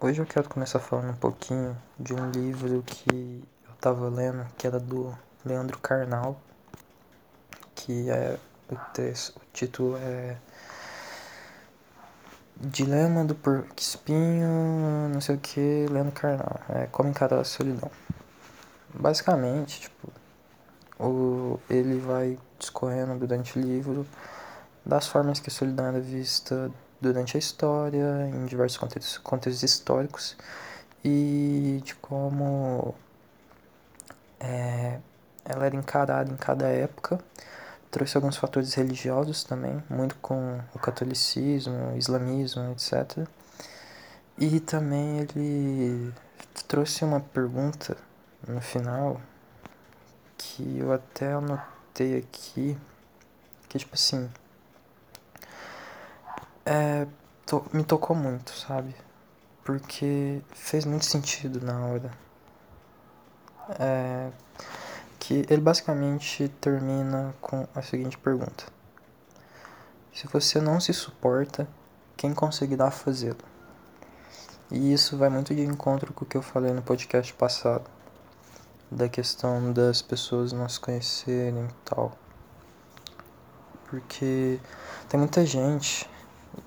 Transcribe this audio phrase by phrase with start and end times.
[0.00, 4.64] Hoje eu quero começar falando um pouquinho de um livro que eu tava lendo, que
[4.64, 5.12] era do
[5.44, 6.40] Leandro Carnal,
[7.74, 8.38] que é
[8.70, 10.36] o, texto, o título é
[12.54, 17.90] Dilema do Porco Espinho, não sei o que, Leandro Carnal, é Como Encarar a Solidão.
[18.94, 20.12] Basicamente, tipo,
[20.96, 24.06] o, ele vai discorrendo durante o livro
[24.86, 26.70] das formas que a solidão era vista
[27.00, 30.36] durante a história, em diversos contextos, contextos históricos,
[31.04, 32.94] e de como
[34.40, 34.98] é,
[35.44, 37.18] ela era encarada em cada época.
[37.90, 43.26] Trouxe alguns fatores religiosos também, muito com o catolicismo, o islamismo, etc.
[44.36, 46.12] E também ele
[46.66, 47.96] trouxe uma pergunta
[48.46, 49.20] no final
[50.36, 52.76] que eu até anotei aqui,
[53.68, 54.30] que tipo assim,
[56.68, 57.06] é,
[57.46, 58.94] to, me tocou muito, sabe?
[59.64, 62.10] Porque fez muito sentido na hora.
[63.78, 64.30] É,
[65.18, 68.64] que ele basicamente termina com a seguinte pergunta:
[70.12, 71.66] Se você não se suporta,
[72.16, 73.36] quem conseguirá fazê-lo?
[74.70, 77.88] E isso vai muito de encontro com o que eu falei no podcast passado,
[78.90, 82.12] da questão das pessoas não se conhecerem e tal.
[83.88, 84.60] Porque
[85.08, 86.06] tem muita gente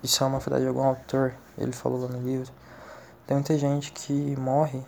[0.03, 2.52] isso é uma frase de algum autor, ele falou lá no livro.
[3.25, 4.84] Tem muita gente que morre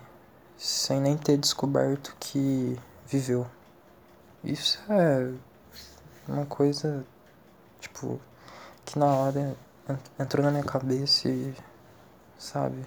[0.56, 3.46] sem nem ter descoberto que viveu.
[4.42, 5.32] Isso é
[6.28, 7.04] uma coisa,
[7.80, 8.20] tipo,
[8.84, 9.56] que na hora
[10.18, 11.54] entrou na minha cabeça e,
[12.38, 12.84] sabe,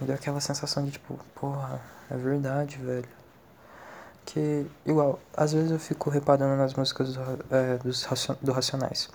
[0.00, 1.80] me deu aquela sensação de tipo, porra,
[2.10, 3.08] é verdade, velho.
[4.24, 8.06] Que, igual, às vezes eu fico reparando nas músicas do, é, dos,
[8.40, 9.08] do Racionais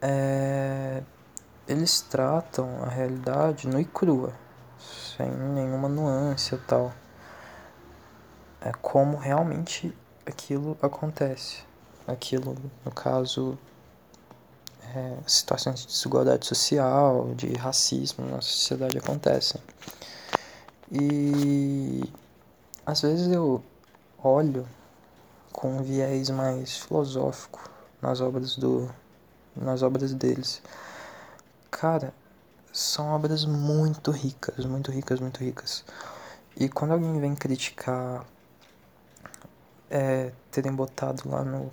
[0.00, 1.02] é,
[1.68, 4.32] eles tratam a realidade nua e crua,
[4.78, 6.92] sem nenhuma nuance e tal.
[8.60, 11.62] É como realmente aquilo acontece.
[12.06, 13.58] Aquilo, no caso,
[14.94, 19.60] é, situações de desigualdade social, de racismo na sociedade acontecem.
[20.90, 22.02] E
[22.84, 23.62] às vezes eu
[24.22, 24.66] olho
[25.52, 27.70] com um viés mais filosófico
[28.02, 28.90] nas obras do
[29.56, 30.62] nas obras deles.
[31.70, 32.12] Cara,
[32.72, 35.84] são obras muito ricas, muito ricas, muito ricas.
[36.56, 38.24] E quando alguém vem criticar
[39.90, 41.72] é, terem botado lá no,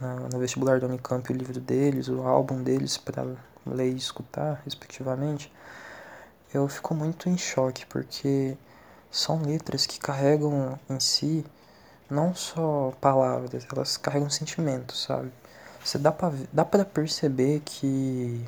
[0.00, 3.24] na, no vestibular da Unicamp o livro deles, o álbum deles para
[3.66, 5.52] ler e escutar, respectivamente,
[6.52, 8.56] eu fico muito em choque, porque
[9.10, 11.44] são letras que carregam em si
[12.10, 15.32] não só palavras, elas carregam sentimentos, sabe?
[15.84, 18.46] Você dá pra, dá pra perceber que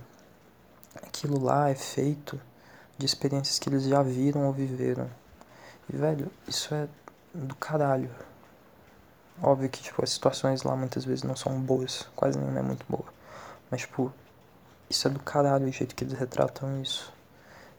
[1.03, 2.41] aquilo lá é feito
[2.97, 5.11] de experiências que eles já viram ou viveram.
[5.93, 6.89] E, velho, isso é
[7.35, 8.11] do caralho.
[9.43, 12.87] Óbvio que, tipo, as situações lá muitas vezes não são boas, quase nenhuma é muito
[12.89, 13.05] boa.
[13.69, 14.13] Mas, tipo,
[14.89, 17.13] isso é do caralho o jeito que eles retratam isso.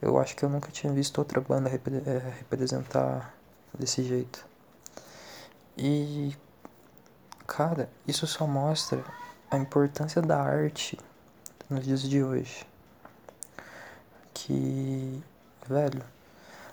[0.02, 3.34] Eu acho que eu nunca tinha visto outra banda repre é, representar
[3.74, 4.46] desse jeito.
[5.78, 6.36] E,
[7.48, 9.04] cara, isso só mostra
[9.56, 10.98] a importância da arte
[11.70, 12.66] nos dias de hoje.
[14.34, 15.24] Que,
[15.68, 16.04] velho,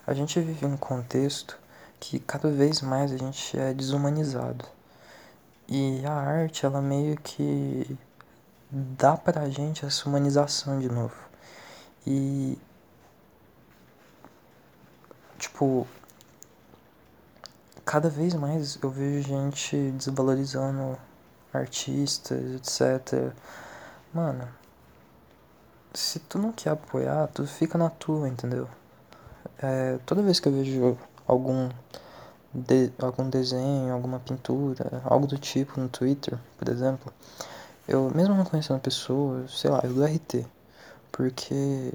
[0.07, 1.59] a gente vive um contexto
[2.01, 4.65] que cada vez mais a gente é desumanizado.
[5.69, 7.97] E a arte, ela meio que
[8.71, 11.17] dá pra gente essa humanização de novo.
[12.07, 12.59] E
[15.39, 15.87] tipo,
[17.85, 20.99] cada vez mais eu vejo gente desvalorizando
[21.53, 23.33] artistas, etc.
[24.13, 24.49] Mano,
[25.95, 28.69] se tu não quer apoiar, tu fica na tua, entendeu?
[29.59, 31.69] É, toda vez que eu vejo algum,
[32.53, 37.13] de, algum desenho, alguma pintura, algo do tipo no Twitter, por exemplo,
[37.87, 40.47] eu, mesmo não conhecendo a pessoa, sei lá, eu dou RT.
[41.11, 41.93] Porque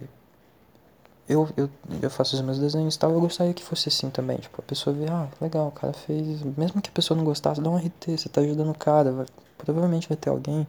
[1.30, 1.70] eu, eu,
[2.02, 4.38] eu faço os meus desenhos e tal, eu gostaria que fosse assim também.
[4.38, 6.42] Tipo, a pessoa vê, ah, legal, o cara fez.
[6.58, 9.26] Mesmo que a pessoa não gostasse, dá um RT, você tá ajudando o cara, vai,
[9.58, 10.66] provavelmente vai ter alguém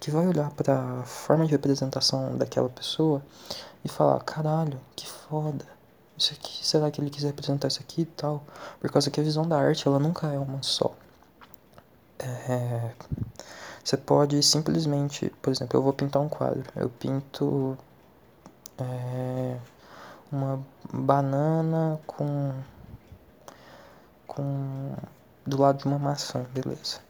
[0.00, 3.22] que vai olhar para a forma de representação daquela pessoa
[3.84, 5.64] e falar, caralho, que foda.
[6.18, 8.44] Isso aqui, será que ele quis representar isso aqui e tal?
[8.80, 10.92] Por causa que a visão da arte, ela nunca é uma só.
[12.18, 12.90] É,
[13.82, 16.64] você pode simplesmente, por exemplo, eu vou pintar um quadro.
[16.76, 17.76] Eu pinto
[18.78, 19.56] é,
[20.32, 20.60] uma
[20.92, 22.52] banana com,
[24.26, 24.94] com
[25.46, 27.00] do lado de uma maçã, beleza.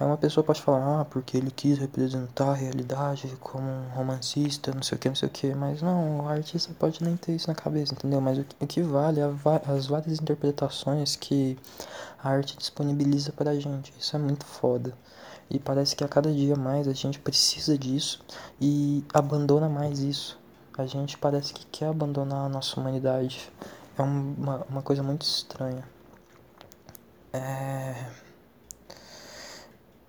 [0.00, 4.72] Aí uma pessoa pode falar, ah, porque ele quis representar a realidade como um romancista,
[4.72, 7.32] não sei o que, não sei o que, mas não, o artista pode nem ter
[7.32, 8.18] isso na cabeça, entendeu?
[8.18, 9.24] Mas o, o que vale é
[9.68, 11.58] as várias interpretações que
[12.22, 13.92] a arte disponibiliza pra gente.
[13.98, 14.94] Isso é muito foda.
[15.50, 18.24] E parece que a cada dia mais a gente precisa disso
[18.58, 20.39] e abandona mais isso.
[20.80, 23.52] A gente parece que quer abandonar a nossa humanidade.
[23.98, 25.86] É uma, uma coisa muito estranha.
[27.34, 28.06] É...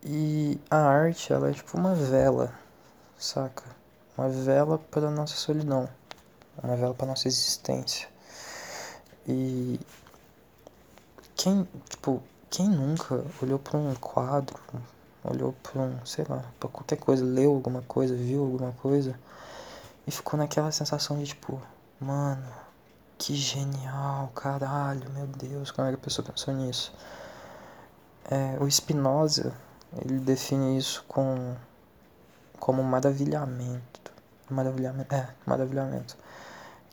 [0.01, 2.53] E a arte, ela é tipo uma vela,
[3.17, 3.65] saca?
[4.17, 5.89] Uma vela para nossa solidão,
[6.63, 8.07] uma vela para nossa existência.
[9.27, 9.77] E
[11.35, 14.57] quem, tipo, quem nunca olhou para um quadro,
[15.21, 19.19] olhou para um, sei lá, para qualquer coisa, leu alguma coisa, viu alguma coisa
[20.07, 21.61] e ficou naquela sensação de tipo,
[21.99, 22.47] mano,
[23.17, 26.91] que genial, caralho, meu Deus, como é que a pessoa pensou nisso?
[28.29, 29.53] É, o Spinoza,
[30.03, 31.55] ele define isso com,
[32.59, 34.11] como maravilhamento.
[34.49, 36.17] Maravilhamento, é, maravilhamento.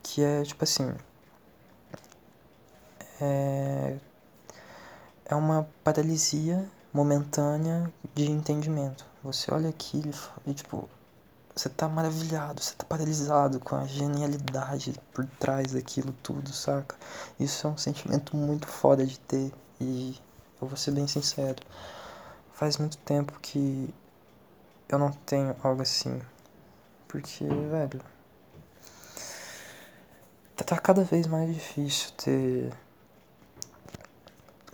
[0.03, 0.93] Que é tipo assim.
[3.21, 3.97] É,
[5.25, 9.05] é uma paralisia momentânea de entendimento.
[9.23, 10.13] Você olha aquilo
[10.45, 10.89] e tipo,
[11.59, 16.95] você tá maravilhado, você tá paralisado com a genialidade por trás daquilo tudo, saca?
[17.37, 19.51] Isso é um sentimento muito foda de ter
[19.81, 20.17] e
[20.61, 21.61] eu vou ser bem sincero.
[22.53, 23.93] Faz muito tempo que
[24.87, 26.21] eu não tenho algo assim.
[27.09, 28.01] Porque, velho.
[30.55, 32.71] Tá cada vez mais difícil ter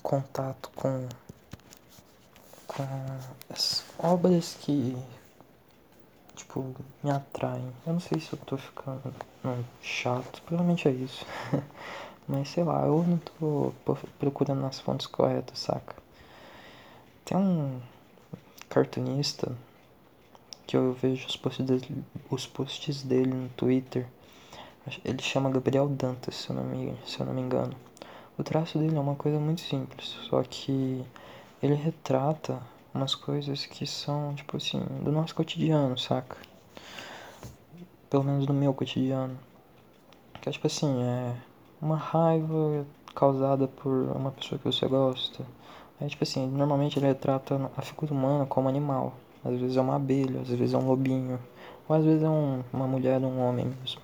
[0.03, 1.07] contato com,
[2.67, 2.83] com
[3.49, 4.95] as obras que
[6.35, 7.71] tipo, me atraem.
[7.85, 11.25] Eu não sei se eu tô ficando não, chato, provavelmente é isso.
[12.27, 13.73] Mas sei lá, eu não tô
[14.19, 15.95] procurando nas fontes corretas, saca?
[17.23, 17.79] Tem um
[18.69, 19.51] cartunista
[20.65, 24.07] que eu vejo os posts dele, os posts dele no Twitter.
[25.03, 27.75] Ele chama Gabriel Dantas, se eu, não me, se eu não me engano.
[28.37, 31.03] O traço dele é uma coisa muito simples, só que
[31.61, 32.61] ele retrata
[32.95, 36.37] umas coisas que são, tipo assim, do nosso cotidiano, saca?
[38.09, 39.37] Pelo menos do meu cotidiano.
[40.41, 41.35] Que é tipo assim, é
[41.81, 45.45] uma raiva causada por uma pessoa que você gosta.
[45.99, 49.13] É tipo assim, normalmente ele retrata a figura humana como animal.
[49.43, 51.39] Às vezes é uma abelha, às vezes é um lobinho,
[51.87, 54.01] ou às vezes é um, uma mulher ou um homem mesmo.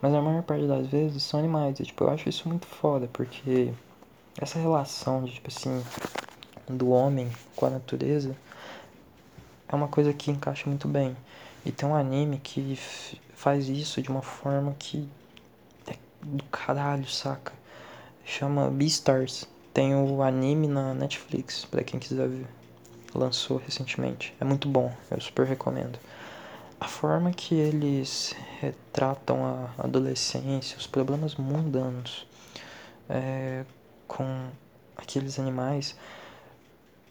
[0.00, 1.78] Mas a maior parte das vezes são animais.
[1.80, 3.72] E tipo, eu acho isso muito foda, porque
[4.40, 5.82] essa relação de tipo assim,
[6.76, 8.36] do homem com a natureza
[9.68, 11.16] é uma coisa que encaixa muito bem.
[11.64, 12.78] E tem um anime que
[13.34, 15.08] faz isso de uma forma que
[15.86, 17.52] é do caralho, saca?
[18.24, 19.46] Chama Beastars.
[19.74, 22.46] Tem o anime na Netflix, para quem quiser ver.
[23.14, 24.34] Lançou recentemente.
[24.40, 25.98] É muito bom, eu super recomendo.
[26.80, 32.26] A forma que eles retratam a adolescência, os problemas mundanos
[33.08, 33.64] é,
[34.06, 34.48] com
[34.96, 35.96] aqueles animais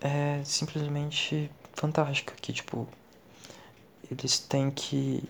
[0.01, 2.33] é simplesmente fantástica.
[2.41, 2.88] Que, tipo,
[4.11, 5.23] eles têm que.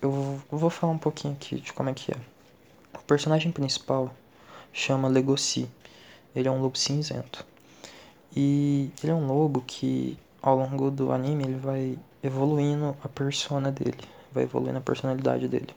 [0.00, 2.16] Eu vou falar um pouquinho aqui de como é que é.
[2.94, 4.14] O personagem principal
[4.72, 5.68] chama Legoshi.
[6.34, 7.46] Ele é um lobo cinzento.
[8.36, 13.70] E ele é um lobo que, ao longo do anime, ele vai evoluindo a persona
[13.70, 14.04] dele.
[14.32, 15.74] Vai evoluindo a personalidade dele.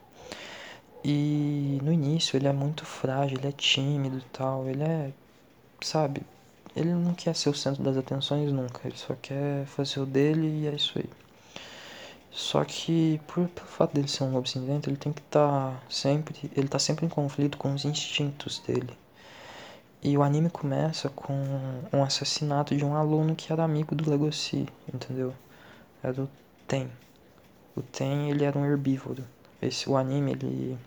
[1.03, 4.67] E no início ele é muito frágil, ele é tímido e tal.
[4.67, 5.11] Ele é,
[5.81, 6.21] sabe,
[6.75, 10.63] ele não quer ser o centro das atenções nunca, ele só quer fazer o dele
[10.63, 11.09] e é isso aí.
[12.31, 15.81] Só que por, pelo fato dele ser um lobo cinzento, ele tem que estar tá
[15.89, 18.95] sempre, ele tá sempre em conflito com os instintos dele.
[20.03, 21.33] E o anime começa com
[21.91, 25.33] um assassinato de um aluno que era amigo do Legoshi, entendeu?
[26.03, 26.29] Era o
[26.67, 26.87] Ten.
[27.75, 29.23] O Ten, ele era um herbívoro.
[29.59, 30.77] Esse o anime, ele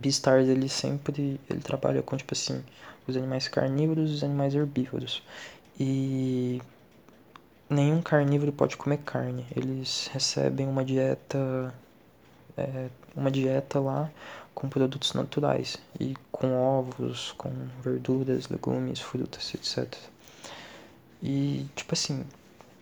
[0.00, 2.62] Beastars, ele sempre ele trabalha com tipo assim,
[3.06, 5.22] os animais carnívoros e os animais herbívoros.
[5.78, 6.60] E
[7.68, 9.46] nenhum carnívoro pode comer carne.
[9.54, 11.74] Eles recebem uma dieta
[12.56, 14.10] é, uma dieta lá
[14.54, 17.50] com produtos naturais e com ovos, com
[17.82, 19.94] verduras, legumes, frutas, etc.
[21.22, 22.24] E tipo assim,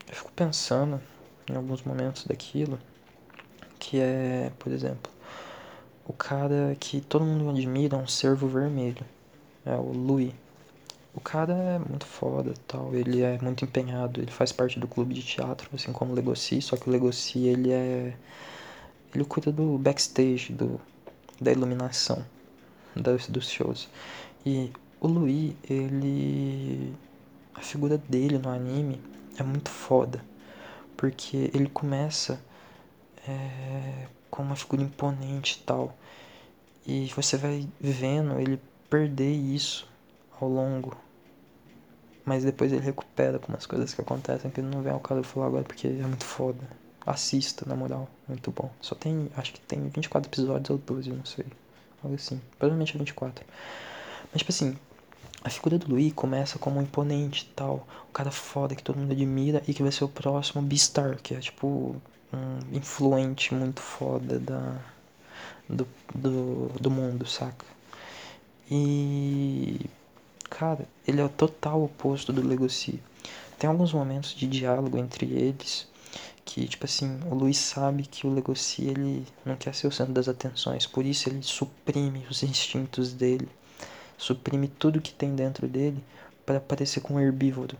[0.08, 1.00] eu fico pensando
[1.50, 2.78] em alguns momentos daquilo
[3.78, 5.12] que é, por exemplo,
[6.08, 9.04] o cara que todo mundo admira é um cervo vermelho
[9.66, 10.32] é o Louis.
[11.14, 15.14] O cara é muito foda tal, ele é muito empenhado, ele faz parte do clube
[15.14, 18.14] de teatro, assim como o Legoshi, só que o Legoshi ele é.
[19.14, 20.80] ele cuida do backstage, do,
[21.40, 22.24] da iluminação
[22.94, 23.88] dos, dos shows.
[24.44, 24.70] E
[25.00, 26.94] o Louis, ele.
[27.54, 29.00] a figura dele no anime
[29.38, 30.22] é muito foda.
[30.96, 32.40] Porque ele começa
[33.26, 35.96] é, com uma figura imponente e tal.
[36.86, 39.88] E você vai vendo ele perder isso
[40.40, 40.96] ao longo.
[42.24, 45.46] Mas depois ele recupera com umas coisas que acontecem que não vem ao caso falar
[45.46, 46.60] agora porque é muito foda.
[47.04, 48.70] Assista, na moral, muito bom.
[48.80, 51.46] Só tem, acho que tem 24 episódios ou 12, não sei.
[52.02, 52.40] Algo assim.
[52.58, 53.44] Provavelmente é 24.
[54.32, 54.76] Mas tipo assim,
[55.44, 57.86] a figura do Louis começa como um imponente tal.
[58.08, 61.34] O cara foda que todo mundo admira e que vai ser o próximo Beastar, que
[61.34, 61.94] é tipo
[62.32, 64.78] um influente muito foda da,
[65.68, 67.64] do, do, do mundo, saca?
[68.70, 69.80] E.
[70.48, 73.02] Cara, ele é o total oposto do Legacy.
[73.58, 75.88] Tem alguns momentos de diálogo entre eles
[76.46, 80.14] que, tipo assim, o Luiz sabe que o Legoshi, ele não quer ser o centro
[80.14, 83.48] das atenções, por isso ele suprime os instintos dele,
[84.16, 86.02] suprime tudo que tem dentro dele
[86.46, 87.76] para parecer com um herbívoro.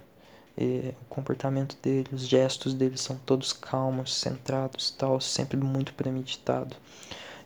[0.58, 6.74] E o comportamento dele, os gestos dele são todos calmos, centrados, tal, sempre muito premeditado.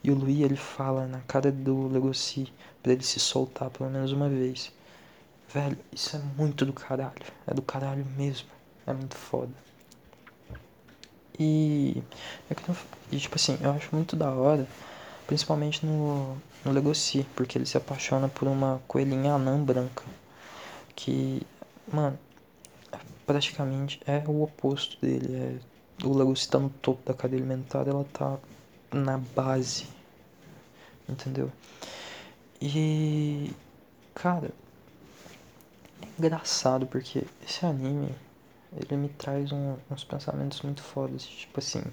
[0.03, 2.53] E o Luiz ele fala na cara do Legoshi
[2.83, 4.73] para ele se soltar pelo menos uma vez.
[5.53, 7.27] Velho, isso é muito do caralho.
[7.47, 8.49] É do caralho mesmo.
[8.87, 9.53] É muito foda.
[11.39, 12.03] E,
[13.11, 14.67] e tipo assim, eu acho muito da hora,
[15.27, 20.05] principalmente no, no Legoshi, porque ele se apaixona por uma coelhinha anã branca.
[20.95, 21.43] Que,
[21.91, 22.19] mano,
[23.31, 25.61] praticamente é o oposto dele.
[26.03, 28.37] É, o Legoshi tá no topo da cadeia alimentar, ela tá
[28.93, 29.87] na base.
[31.09, 31.53] Entendeu?
[32.61, 33.53] E.
[34.15, 34.51] Cara.
[36.03, 38.13] É engraçado porque esse anime
[38.77, 41.85] ele me traz um, uns pensamentos muito fodas, tipo assim.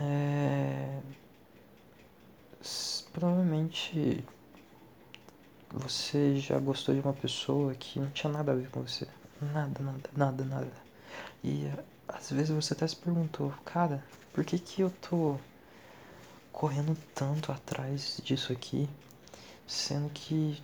[0.00, 1.00] É...
[3.12, 4.24] Provavelmente
[5.72, 9.08] você já gostou de uma pessoa que não tinha nada a ver com você.
[9.40, 10.72] Nada, nada, nada, nada.
[11.42, 11.70] E
[12.06, 15.38] às vezes você até se perguntou, cara, por que que eu tô
[16.52, 18.88] correndo tanto atrás disso aqui,
[19.66, 20.62] sendo que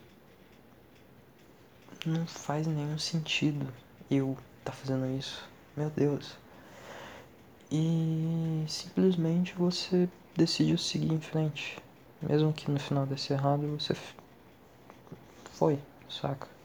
[2.04, 3.72] não faz nenhum sentido
[4.10, 5.48] eu tá fazendo isso.
[5.76, 6.36] Meu Deus.
[7.70, 11.78] E simplesmente você decidiu seguir em frente.
[12.20, 13.94] Mesmo que no final desse errado, você
[15.52, 15.78] foi,
[16.08, 16.55] saca?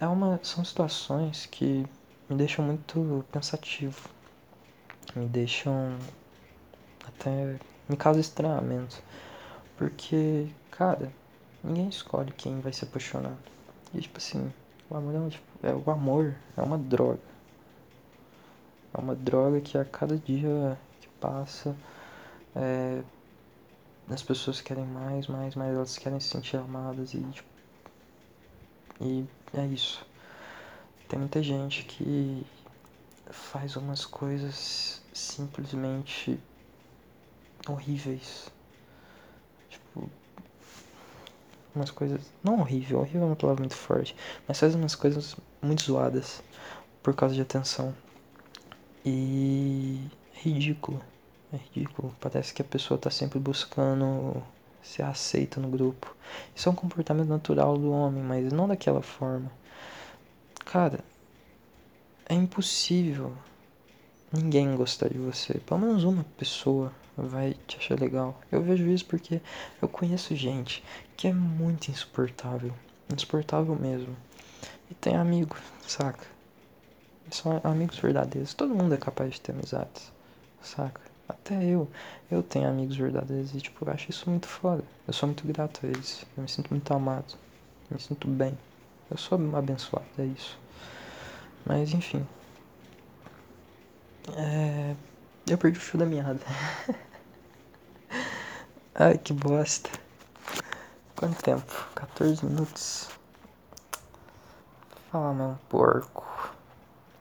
[0.00, 1.86] É uma, são situações que
[2.28, 4.08] me deixam muito pensativo.
[5.14, 5.96] Me deixam
[7.06, 7.56] até.
[7.88, 9.02] me causa estranhamento.
[9.76, 11.12] Porque, cara,
[11.62, 13.36] ninguém escolhe quem vai se apaixonar.
[13.92, 14.52] E tipo assim,
[14.90, 17.20] o amor é, tipo, é, o amor é uma droga.
[18.92, 21.76] É uma droga que a cada dia que passa
[22.54, 23.02] é,
[24.08, 27.48] as pessoas querem mais, mais, mais, elas querem se sentir amadas e tipo,
[29.00, 29.24] e
[29.56, 30.04] é isso.
[31.08, 32.44] Tem muita gente que
[33.30, 36.38] faz umas coisas simplesmente
[37.68, 38.50] horríveis.
[39.68, 40.08] Tipo,
[41.74, 42.20] umas coisas.
[42.42, 46.42] Não horrível, horrível é uma palavra muito forte, mas faz umas coisas muito zoadas
[47.02, 47.94] por causa de atenção.
[49.04, 51.00] E é ridículo.
[51.52, 52.14] É ridículo.
[52.20, 54.42] Parece que a pessoa tá sempre buscando
[54.84, 56.14] ser aceita no grupo.
[56.54, 59.50] Isso é um comportamento natural do homem, mas não daquela forma.
[60.64, 61.00] Cara,
[62.28, 63.32] é impossível
[64.32, 65.54] ninguém gostar de você.
[65.54, 68.38] Pelo menos uma pessoa vai te achar legal.
[68.52, 69.40] Eu vejo isso porque
[69.80, 70.84] eu conheço gente
[71.16, 72.72] que é muito insuportável.
[73.12, 74.16] Insuportável mesmo.
[74.90, 76.26] E tem amigos, saca?
[77.30, 78.52] São amigos verdadeiros.
[78.52, 80.12] Todo mundo é capaz de ter amizades,
[80.62, 81.13] saca?
[81.28, 81.88] Até eu.
[82.30, 84.84] Eu tenho amigos verdadeiros e, tipo, eu acho isso muito foda.
[85.06, 86.24] Eu sou muito grato a eles.
[86.36, 87.34] Eu me sinto muito amado.
[87.90, 88.56] Eu me sinto bem.
[89.10, 90.58] Eu sou abençoado, é isso.
[91.64, 92.26] Mas, enfim.
[94.36, 94.94] É...
[95.46, 96.40] Eu perdi o fio da meada.
[98.94, 99.90] Ai, que bosta.
[101.16, 101.88] Quanto tempo?
[101.94, 103.08] 14 minutos.
[105.10, 106.24] Fala, meu porco.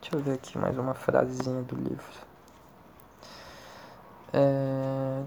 [0.02, 2.33] Deixa eu ver aqui mais uma frasezinha do livro.
[4.34, 5.24] É...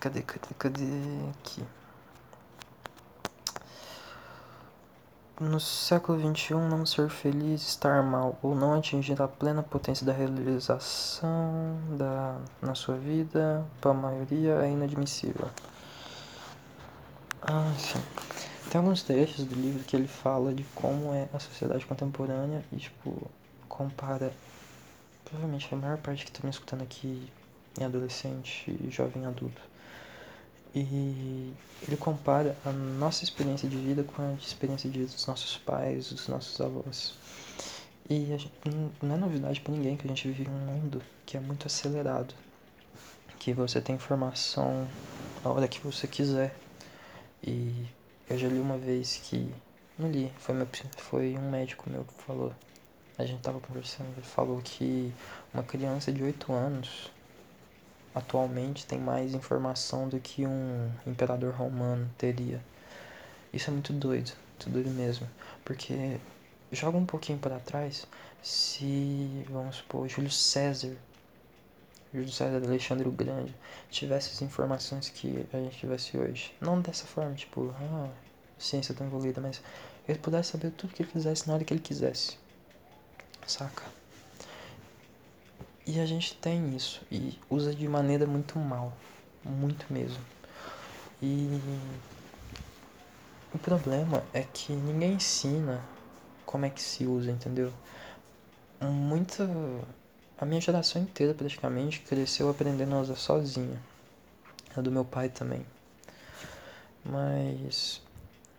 [0.00, 0.84] Cadê, cadê, cadê?
[1.30, 1.62] Aqui.
[5.38, 10.12] No século XXI, não ser feliz, estar mal ou não atingir a plena potência da
[10.12, 15.50] realização da, na sua vida, para a maioria, é inadmissível.
[17.42, 18.02] Ah, sim.
[18.70, 22.76] Tem alguns trechos do livro que ele fala de como é a sociedade contemporânea e,
[22.76, 23.30] tipo,
[23.68, 24.32] compara.
[25.24, 27.30] Provavelmente a maior parte que está me escutando aqui
[27.82, 29.60] é adolescente e jovem adulto
[30.76, 31.54] e
[31.86, 36.10] ele compara a nossa experiência de vida com a experiência de vida dos nossos pais,
[36.10, 37.14] dos nossos avós.
[38.10, 38.52] E gente,
[39.02, 41.66] não é novidade para ninguém que a gente vive em um mundo que é muito
[41.66, 42.34] acelerado.
[43.38, 44.86] Que você tem informação
[45.42, 46.54] a hora que você quiser.
[47.42, 47.86] E
[48.28, 49.50] eu já li uma vez que.
[49.98, 50.68] Não li, foi, meu,
[50.98, 52.52] foi um médico meu que falou.
[53.16, 55.10] A gente tava conversando, ele falou que
[55.54, 57.10] uma criança de 8 anos
[58.16, 62.62] atualmente tem mais informação do que um imperador romano teria.
[63.52, 65.28] Isso é muito doido, muito doido mesmo.
[65.62, 66.18] Porque
[66.72, 68.06] joga um pouquinho para trás,
[68.42, 70.96] se, vamos supor, Júlio César,
[72.10, 73.54] Júlio César Alexandre o Grande,
[73.90, 76.54] tivesse as informações que a gente tivesse hoje.
[76.58, 78.08] Não dessa forma, tipo, ah,
[78.58, 79.60] ciência tão evoluída, mas
[80.08, 82.38] ele pudesse saber tudo que ele quisesse na hora que ele quisesse.
[83.46, 83.95] Saca?
[85.86, 88.92] E a gente tem isso e usa de maneira muito mal,
[89.44, 90.18] muito mesmo.
[91.22, 91.60] E
[93.54, 95.80] o problema é que ninguém ensina
[96.44, 97.72] como é que se usa, entendeu?
[98.80, 99.48] Muita.
[100.38, 103.80] A minha geração inteira praticamente cresceu aprendendo a usar sozinha.
[104.76, 105.64] A do meu pai também.
[107.04, 108.02] Mas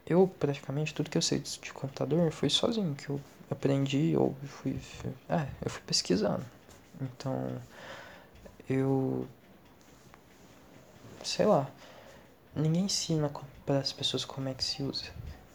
[0.06, 3.20] eu praticamente tudo que eu sei de computador foi sozinho, que eu
[3.52, 4.80] aprendi ou fui.
[5.30, 6.57] É, eu fui pesquisando.
[7.02, 7.62] Então
[8.70, 9.28] eu
[11.24, 11.70] sei lá.
[12.56, 13.32] Ninguém ensina
[13.66, 15.06] para as pessoas como é que se usa.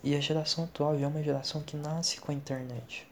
[0.04, 3.06] E a geração atual é uma geração que nasce com a internet.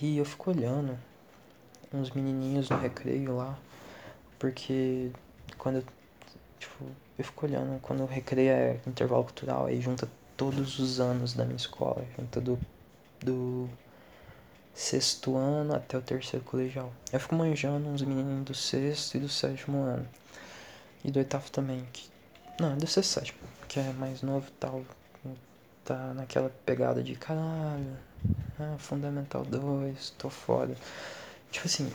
[0.00, 0.96] E eu fico olhando
[1.92, 3.58] uns menininhos no recreio lá,
[4.38, 5.10] porque
[5.56, 5.84] quando
[6.58, 6.84] tipo,
[7.18, 11.44] eu fico olhando quando o recreio é intervalo cultural, aí junta todos os anos da
[11.44, 12.58] minha escola, junta do,
[13.20, 13.68] do
[14.78, 16.92] sexto ano até o terceiro colegial.
[17.12, 20.08] Eu fico manjando uns menininhos do sexto e do sétimo ano.
[21.04, 22.08] E do oitavo também, que.
[22.60, 24.84] Não, do sexto sétimo, que é mais novo e tal
[25.88, 27.96] tá naquela pegada de caralho,
[28.60, 30.76] ah, Fundamental 2, tô foda.
[31.50, 31.90] Tipo assim,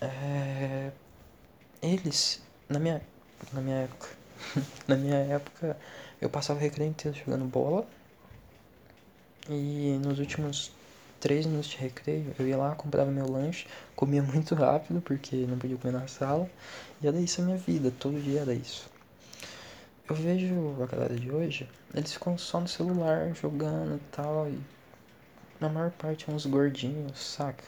[0.00, 0.92] é...
[1.82, 3.02] eles, na minha,
[3.52, 4.08] na minha época,
[4.86, 5.76] na minha época,
[6.20, 7.84] eu passava recreio inteiro jogando bola.
[9.48, 10.70] E nos últimos
[11.20, 15.58] três minutos de recreio, eu ia lá, comprava meu lanche, comia muito rápido, porque não
[15.58, 16.48] podia comer na sala.
[17.02, 18.90] E era isso a minha vida, todo dia era isso.
[20.08, 24.48] Eu vejo a galera de hoje, eles ficam só no celular jogando e tal.
[24.48, 24.58] E
[25.60, 27.64] na maior parte é uns gordinhos, saca?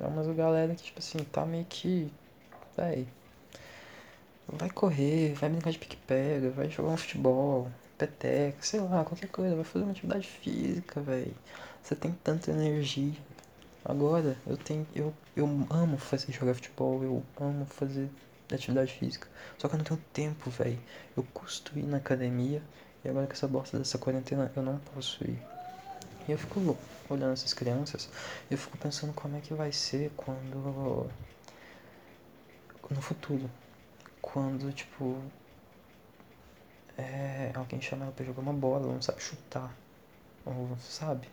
[0.00, 2.10] É umas galera que, tipo assim, tá meio que.
[2.76, 3.06] Véi.
[4.48, 7.70] Vai correr, vai brincar de pique-pega, vai jogar um futebol,
[8.06, 11.34] peteca, sei lá, qualquer coisa, vai fazer uma atividade física, velho.
[11.82, 13.14] Você tem tanta energia.
[13.84, 14.86] Agora, eu tenho.
[14.94, 18.08] Eu, eu amo fazer jogar futebol, eu amo fazer
[18.52, 19.28] atividade física.
[19.58, 20.78] Só que eu não tenho tempo, velho.
[21.16, 22.62] Eu custo ir na academia
[23.04, 25.38] e agora com essa bosta dessa quarentena eu não posso ir.
[26.28, 26.76] E eu fico
[27.08, 28.08] olhando essas crianças
[28.50, 31.08] e eu fico pensando como é que vai ser quando.
[32.90, 33.48] No futuro.
[34.20, 35.20] Quando, tipo.
[37.02, 39.74] É, alguém chama ela pra jogar uma bola, ela não sabe chutar.
[40.46, 41.28] Ou sabe?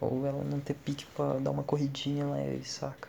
[0.00, 3.08] Ou ela não ter pique pra dar uma corridinha leve, saca?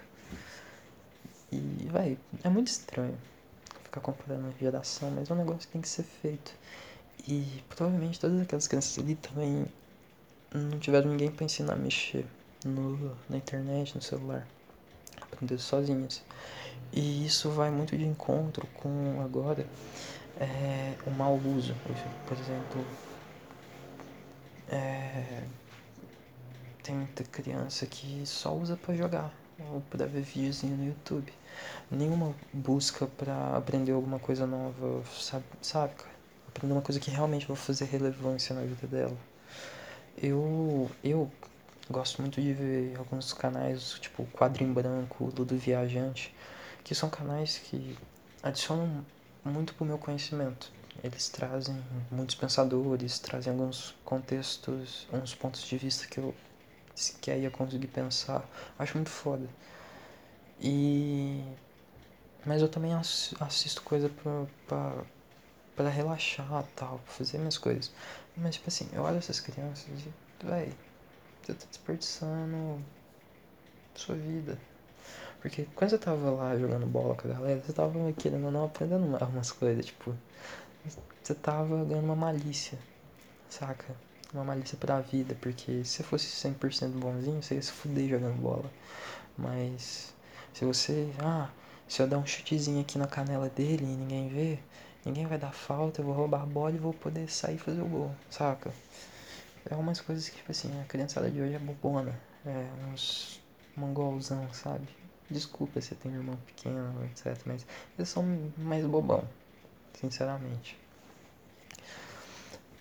[1.51, 3.15] E, vai, é muito estranho
[3.83, 6.53] ficar comparando geração, mas é um negócio que tem que ser feito.
[7.27, 9.65] E provavelmente todas aquelas crianças ali também
[10.53, 12.25] não tiveram ninguém para ensinar a mexer
[12.65, 14.47] no, na internet, no celular.
[15.21, 16.23] Aprender sozinhas.
[16.91, 19.65] E isso vai muito de encontro com agora
[20.39, 21.75] é, o mau uso.
[22.27, 22.85] Por exemplo,
[24.69, 25.43] é,
[26.83, 29.33] tem muita criança que só usa para jogar
[29.71, 31.31] ou para ver videozinho no YouTube.
[31.89, 36.15] Nenhuma busca para aprender alguma coisa nova, sabe, sabe, cara?
[36.47, 39.17] Aprender uma coisa que realmente vai fazer relevância na vida dela.
[40.17, 41.29] Eu, eu
[41.89, 46.33] gosto muito de ver alguns canais, tipo Quadro em Branco, Ludo Viajante,
[46.83, 47.97] que são canais que
[48.41, 49.05] adicionam
[49.45, 50.71] muito pro meu conhecimento.
[51.03, 56.33] Eles trazem muitos pensadores, trazem alguns contextos, uns pontos de vista que eu
[56.95, 58.43] sequer ia conseguir pensar.
[58.79, 59.47] Acho muito foda.
[60.59, 61.43] E.
[62.45, 65.03] Mas eu também assisto coisa pra, pra,
[65.75, 67.91] pra relaxar tal, pra fazer minhas coisas.
[68.37, 70.71] Mas, tipo assim, eu olho essas crianças e, véi,
[71.41, 72.83] você tá desperdiçando
[73.95, 74.59] sua vida.
[75.45, 78.65] Porque quando você tava lá jogando bola com a galera, você tava querendo ou não
[78.65, 80.11] aprendendo algumas coisas, tipo,
[81.21, 82.79] você tava ganhando uma malícia,
[83.47, 83.95] saca?
[84.33, 88.41] uma malícia pra vida, porque se eu fosse 100% bonzinho, você ia se fuder jogando
[88.41, 88.71] bola.
[89.37, 90.15] Mas
[90.51, 91.47] se você, ah,
[91.87, 94.57] se eu dar um chutezinho aqui na canela dele e ninguém vê,
[95.05, 97.81] ninguém vai dar falta, eu vou roubar a bola e vou poder sair e fazer
[97.81, 98.71] o gol, saca?
[99.69, 102.19] É umas coisas que, tipo assim, a criançada de hoje é bobona.
[102.43, 103.39] É uns
[103.77, 105.04] mongolzão, sabe?
[105.29, 107.37] Desculpa se tem irmão pequeno, etc.
[107.45, 107.65] Mas
[107.97, 108.23] eles são
[108.57, 109.27] mais bobão,
[109.99, 110.77] sinceramente.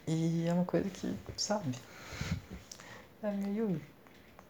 [0.07, 1.75] E é uma coisa que, sabe?
[3.23, 3.81] É meio.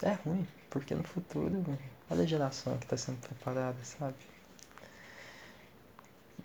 [0.03, 1.65] É ruim, porque no futuro,
[2.11, 4.17] olha a geração que tá sendo preparada, sabe?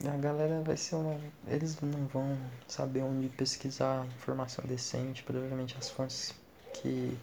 [0.05, 1.19] A galera vai ser uma.
[1.47, 6.33] Eles não vão saber onde pesquisar informação decente, provavelmente as fontes
[6.73, 7.17] que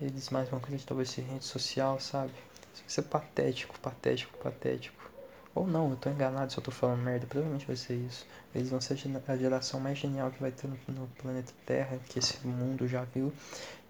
[0.00, 2.32] eles mais vão acreditar vai ser rede social, sabe?
[2.76, 5.10] Isso ser patético, patético, patético.
[5.54, 8.26] Ou não, eu tô enganado se eu tô falando merda, provavelmente vai ser isso.
[8.54, 12.18] Eles vão ser a geração mais genial que vai ter no, no planeta Terra, que
[12.18, 13.32] esse mundo já viu,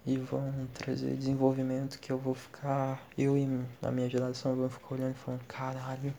[0.05, 3.45] e vão trazer desenvolvimento que eu vou ficar, eu e
[3.81, 6.13] a minha geração vão ficar olhando e falando, caralho,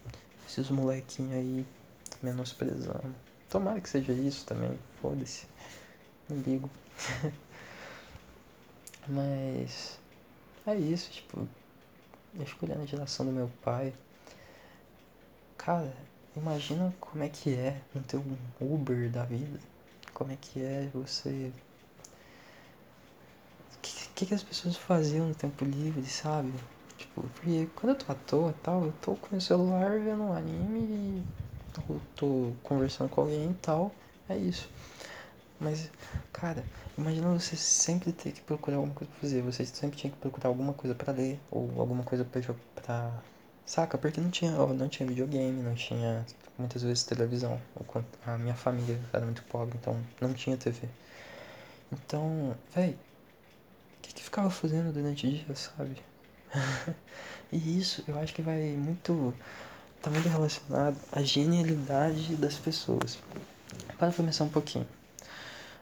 [0.46, 1.66] esses molequinhos aí
[2.22, 3.14] menosprezando.
[3.48, 5.46] Tomara que seja isso também, foda-se.
[6.28, 6.68] Não ligo.
[9.08, 9.98] Mas
[10.66, 11.48] é isso, tipo,
[12.34, 13.92] eu a geração do meu pai.
[15.56, 15.92] Cara,
[16.36, 19.58] imagina como é que é não ter um Uber da vida.
[20.14, 21.52] Como é que é você.
[23.76, 23.80] O
[24.14, 26.52] que, que, as pessoas faziam no tempo livre, sabe?
[26.96, 30.32] Tipo, porque quando eu tô à toa tal, eu tô com o celular vendo um
[30.32, 31.24] anime e
[32.16, 33.92] tô conversando com alguém e tal.
[34.28, 34.68] É isso.
[35.60, 35.90] Mas,
[36.32, 36.62] cara,
[36.96, 39.42] imagina você sempre ter que procurar alguma coisa pra fazer.
[39.42, 42.40] Você sempre tinha que procurar alguma coisa pra ler ou alguma coisa pra,
[42.76, 43.22] pra
[43.68, 43.98] Saca?
[43.98, 46.24] Porque não tinha, não tinha videogame, não tinha
[46.56, 47.60] muitas vezes televisão.
[48.24, 50.88] A minha família era muito pobre, então não tinha TV.
[51.92, 55.96] Então, véi, o que, que ficava fazendo durante o dia, sabe?
[57.52, 59.34] e isso eu acho que vai muito.
[60.00, 63.18] tá muito relacionado à genialidade das pessoas.
[63.98, 64.86] Para começar um pouquinho.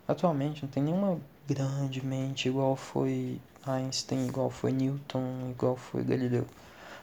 [0.08, 6.46] Atualmente não tem nenhuma grande mente igual foi Einstein, igual foi Newton, igual foi Galileu.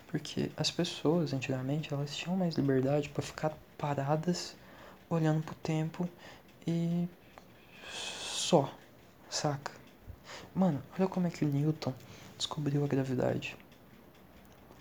[0.08, 4.56] Porque as pessoas antigamente elas tinham mais liberdade para ficar paradas
[5.10, 6.08] olhando pro tempo
[6.66, 7.08] e
[7.92, 8.72] só,
[9.30, 9.72] saca?
[10.56, 11.94] Mano, olha como é que o Newton
[12.38, 13.58] descobriu a gravidade.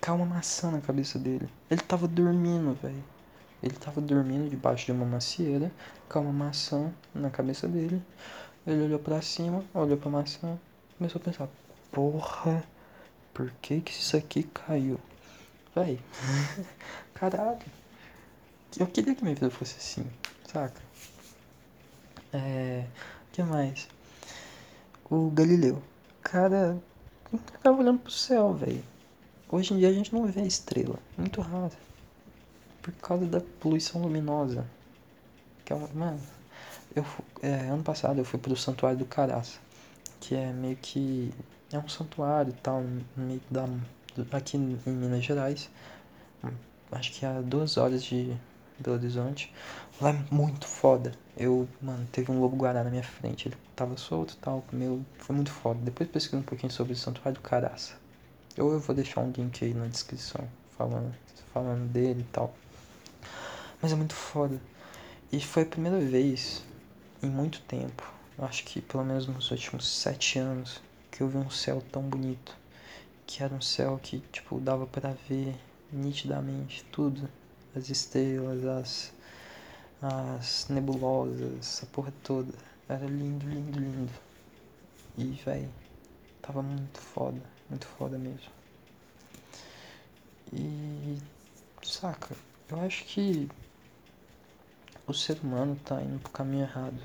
[0.01, 1.49] Caiu uma maçã na cabeça dele.
[1.71, 3.03] Ele tava dormindo, velho.
[3.63, 5.71] Ele tava dormindo debaixo de uma macieira,
[6.09, 8.03] caiu uma maçã na cabeça dele.
[8.67, 10.59] Ele olhou para cima, olhou pra maçã,
[10.99, 11.49] começou a pensar:
[11.91, 12.65] Porra,
[13.33, 14.99] por que que isso aqui caiu?
[15.75, 16.01] Véi.
[17.15, 17.59] Caralho.
[18.79, 20.07] Eu queria que minha vida fosse assim,
[20.47, 20.81] saca?
[22.33, 22.87] É.
[23.33, 23.89] Que mais?
[25.11, 25.83] O Galileu.
[26.23, 26.79] Cara,
[27.33, 28.83] eu tava olhando pro céu, velho.
[29.51, 30.99] Hoje em dia a gente não vê estrela.
[31.17, 31.73] Muito raro.
[32.83, 34.67] Por causa da poluição luminosa.
[35.65, 35.89] Que é uma.
[35.89, 36.21] Mano.
[36.95, 37.07] Eu,
[37.43, 39.59] é, ano passado eu fui pro Santuário do Caraça.
[40.21, 41.33] Que é meio que.
[41.73, 42.85] É um santuário e tal,
[43.17, 43.67] meio da
[44.31, 45.71] aqui em Minas Gerais.
[46.91, 48.37] Acho que há duas horas de
[48.79, 49.51] Belo Horizonte.
[49.99, 51.13] Lá é muito foda.
[51.37, 53.49] Eu, mano, teve um lobo guará na minha frente.
[53.49, 54.63] Ele tava solto e tal.
[54.71, 55.81] Meu, foi muito foda.
[55.83, 57.95] Depois pesquisa um pouquinho sobre o Santuário do Caraça.
[58.59, 61.15] Ou eu vou deixar um link aí na descrição falando,
[61.55, 62.55] falando dele e tal.
[63.83, 64.61] Mas é muito foda.
[65.33, 66.65] E foi a primeira vez
[67.23, 71.51] em muito tempo, acho que pelo menos nos últimos sete anos, que eu vi um
[71.51, 72.57] céu tão bonito
[73.27, 75.55] que era um céu que, tipo, dava para ver
[75.91, 77.29] nitidamente tudo.
[77.75, 79.13] As estrelas, as,
[80.03, 82.53] as nebulosas, a porra toda.
[82.89, 84.13] Era lindo, lindo, lindo.
[85.17, 85.69] E, véi,
[86.43, 87.41] tava muito foda,
[87.71, 88.51] muito foda mesmo.
[90.53, 91.19] E,
[91.83, 92.37] saca,
[92.69, 93.49] eu acho que
[95.07, 97.01] o ser humano tá indo pro caminho errado.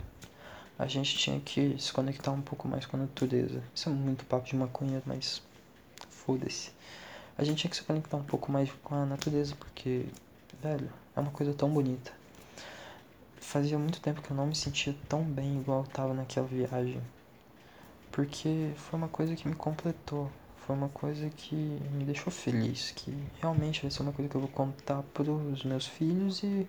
[0.78, 3.64] A gente tinha que se conectar um pouco mais com a natureza.
[3.74, 5.42] Isso é muito papo de maconha, mas
[6.10, 6.72] foda-se.
[7.38, 10.06] A gente tinha que se conectar um pouco mais com a natureza, porque,
[10.62, 12.12] velho, é uma coisa tão bonita.
[13.40, 17.02] Fazia muito tempo que eu não me sentia tão bem igual eu tava naquela viagem.
[18.12, 20.30] Porque foi uma coisa que me completou.
[20.66, 22.92] Foi uma coisa que me deixou feliz.
[22.92, 26.68] Que realmente vai ser uma coisa que eu vou contar pros meus filhos e.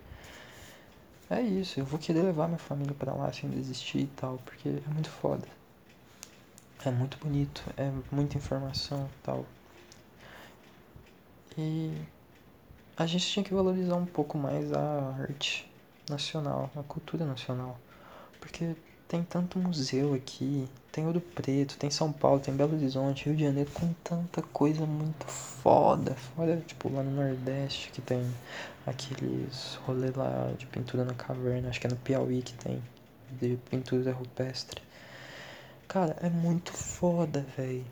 [1.29, 4.67] É isso, eu vou querer levar minha família para lá sem desistir e tal, porque
[4.67, 5.47] é muito foda.
[6.83, 9.45] É muito bonito, é muita informação e tal.
[11.57, 11.93] E
[12.97, 15.69] a gente tinha que valorizar um pouco mais a arte
[16.09, 17.79] nacional, a cultura nacional.
[18.39, 18.75] Porque
[19.09, 23.43] tem tanto museu aqui, tem Ouro Preto, tem São Paulo, tem Belo Horizonte, Rio de
[23.43, 26.13] Janeiro, com tanta coisa muito foda.
[26.13, 28.23] Foda, tipo, lá no Nordeste que tem
[28.85, 32.83] aqueles rolê lá de pintura na caverna, acho que é no Piauí que tem,
[33.41, 34.79] de pintura rupestre.
[35.87, 37.85] Cara, é muito foda, velho.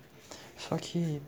[0.55, 1.19] Só que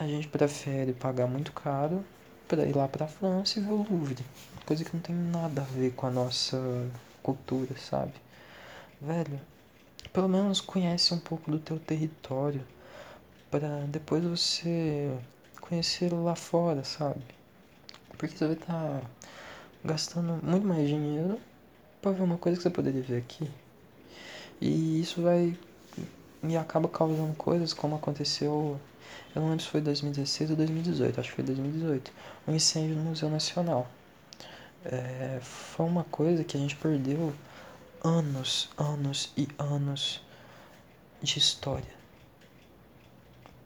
[0.00, 2.04] a gente prefere pagar muito caro
[2.48, 4.26] para ir lá para a França e ver o Louvre.
[4.66, 6.60] Coisa que não tem nada a ver com a nossa
[7.22, 8.14] cultura, sabe?
[9.00, 9.40] Velho,
[10.12, 12.64] pelo menos conhece um pouco do teu território
[13.50, 15.16] para depois você
[15.60, 17.22] conhecer lá fora, sabe?
[18.16, 19.00] Porque você vai estar tá
[19.84, 21.40] gastando muito mais dinheiro
[22.02, 23.48] para ver uma coisa que você poderia ver aqui.
[24.60, 25.56] E isso vai
[26.42, 28.78] e acaba causando coisas como aconteceu,
[29.34, 32.12] eu não lembro se foi 2016 ou 2018, acho que foi 2018,
[32.46, 33.88] um incêndio no Museu Nacional.
[34.84, 37.32] É, foi uma coisa que a gente perdeu
[38.02, 40.22] anos, anos e anos
[41.22, 41.98] de história.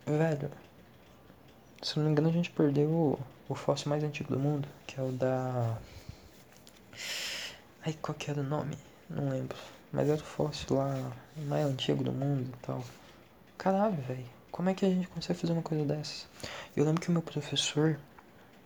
[0.06, 0.50] Velho,
[1.82, 3.18] se não me engano a gente perdeu o,
[3.48, 5.76] o fóssil mais antigo do mundo, que é o da.
[7.84, 8.76] Ai, qual que era o nome?
[9.08, 9.56] Não lembro.
[9.92, 11.12] Mas era o fóssil lá
[11.48, 12.84] mais antigo do mundo e tal.
[13.58, 14.26] Caralho, velho.
[14.50, 16.26] Como é que a gente consegue fazer uma coisa dessas?
[16.76, 17.98] Eu lembro que o meu professor,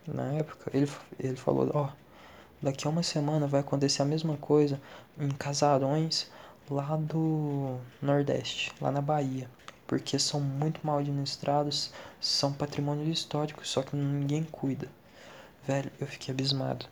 [0.07, 1.91] na época, ele, ele falou, ó,
[2.67, 4.81] daqui a uma semana vai acontecer a mesma coisa
[5.17, 6.29] em casarões
[6.69, 9.49] lá do Nordeste, lá na Bahia.
[9.87, 14.89] Porque são muito mal administrados, são patrimônio histórico, só que ninguém cuida.
[15.65, 16.87] Velho, eu fiquei abismado.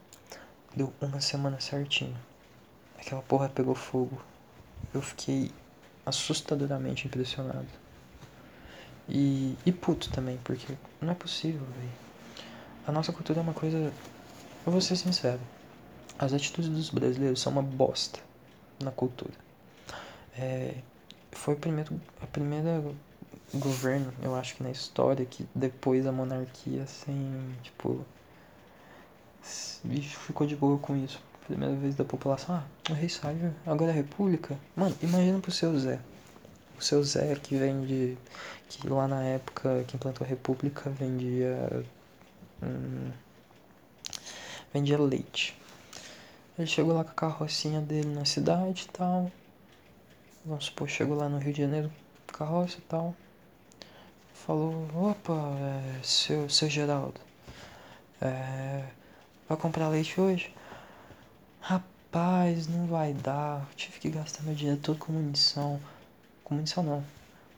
[0.77, 2.17] Deu uma semana certinho.
[2.97, 4.23] Aquela porra pegou fogo.
[4.95, 5.51] Eu fiquei
[6.07, 7.67] assustadoramente impressionado.
[9.09, 11.93] E, e puto também, porque não é possível, velho.
[12.87, 13.93] A nossa cultura é uma coisa.
[14.65, 15.41] Eu vou ser sincero.
[16.19, 18.21] As atitudes dos brasileiros são uma bosta
[18.83, 19.35] na cultura.
[20.37, 20.75] É,
[21.33, 22.83] foi o primeiro, a primeira
[23.53, 28.05] governo, eu acho que na história, que depois da monarquia, assim, tipo.
[30.27, 33.95] Ficou de boa com isso primeira vez da população, ah, o rei saiu, agora é
[33.95, 34.59] república.
[34.75, 36.01] Mano, imagina pro seu Zé.
[36.79, 38.19] O seu Zé que vende.
[38.69, 41.85] que lá na época que implantou a república vendia.
[42.63, 43.11] Hum,
[44.73, 45.57] vendia leite.
[46.57, 49.31] Ele chegou lá com a carrocinha dele na cidade e tal.
[50.45, 51.91] Vamos supor, chegou lá no Rio de Janeiro,
[52.29, 53.15] carroça e tal.
[54.33, 57.21] Falou, opa, é, seu, seu Geraldo,
[58.21, 58.85] é,
[59.49, 60.55] vai comprar leite hoje?
[61.61, 63.67] Rapaz, não vai dar.
[63.71, 65.81] Eu tive que gastar meu dinheiro todo com munição.
[66.45, 67.03] Com munição não.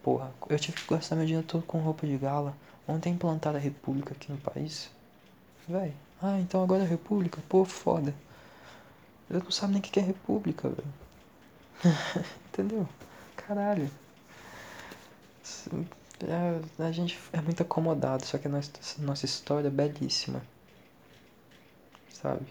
[0.02, 2.54] Porra, eu tive que gastar meu dinheiro todo com roupa de gala.
[2.88, 4.88] Ontem implantaram a república aqui no país.
[5.68, 5.92] Véi.
[6.22, 7.42] Ah, então agora é república?
[7.48, 8.14] Pô, foda.
[9.28, 10.94] Eu não sabe nem o que é república, velho.
[12.48, 12.88] Entendeu?
[13.36, 13.90] Caralho.
[16.20, 20.42] É, a gente é muito acomodado, só que a nossa, nossa história é belíssima.
[22.12, 22.46] Sabe?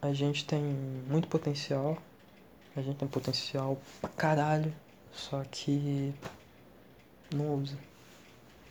[0.00, 1.98] A gente tem muito potencial.
[2.74, 4.74] A gente tem potencial pra caralho.
[5.12, 6.14] Só que
[7.34, 7.78] não usa.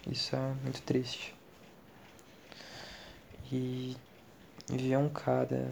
[0.08, 1.34] Isso é muito triste.
[3.52, 3.96] E
[4.68, 5.72] ver um cara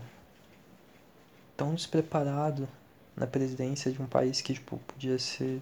[1.58, 2.67] tão despreparado
[3.15, 5.62] na presidência de um país que tipo, podia ser.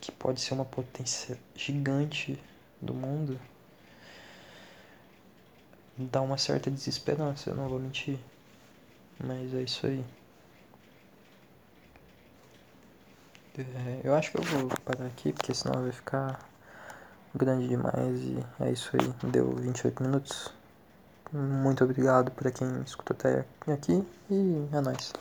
[0.00, 2.38] que pode ser uma potência gigante
[2.80, 3.38] do mundo
[5.96, 8.18] dá uma certa desesperança, eu não vou mentir.
[9.18, 10.04] Mas é isso aí.
[13.58, 16.38] É, eu acho que eu vou parar aqui, porque senão vai ficar
[17.34, 18.20] grande demais.
[18.20, 19.30] E é isso aí.
[19.30, 20.52] Deu 28 minutos.
[21.32, 25.12] Muito obrigado para quem escutou até aqui e é nóis.